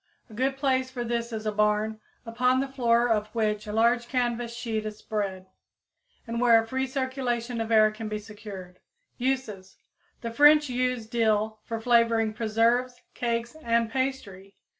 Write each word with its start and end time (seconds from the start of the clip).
A 0.31 0.33
good 0.33 0.57
place 0.57 0.89
for 0.89 1.03
this 1.03 1.31
is 1.31 1.45
a 1.45 1.51
barn, 1.51 1.99
upon 2.25 2.59
the 2.59 2.67
floor 2.67 3.07
of 3.07 3.27
which 3.35 3.67
a 3.67 3.71
large 3.71 4.07
canvas 4.07 4.51
sheet 4.51 4.83
is 4.83 4.97
spread, 4.97 5.45
and 6.25 6.41
where 6.41 6.59
a 6.59 6.65
free 6.65 6.87
circulation 6.87 7.61
of 7.61 7.71
air 7.71 7.91
can 7.91 8.09
be 8.09 8.17
secured. 8.17 8.79
(See 9.19 9.25
page 9.25 9.25
28.) 9.25 9.29
Uses. 9.55 9.77
The 10.21 10.31
French 10.31 10.69
use 10.69 11.05
dill 11.05 11.59
for 11.65 11.79
flavoring 11.79 12.33
preserves, 12.33 12.99
cakes 13.13 13.55
and 13.61 13.91
pastry. 13.91 14.55